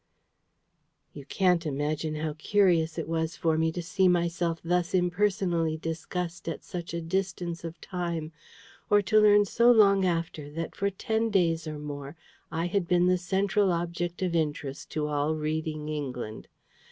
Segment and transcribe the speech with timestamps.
[1.13, 6.49] You can't imagine how curious it was for me to see myself thus impersonally discussed
[6.49, 8.31] at such a distance of time,
[8.89, 12.15] or to learn so long after that for ten days or more
[12.51, 16.47] I had been the central object of interest to all reading England.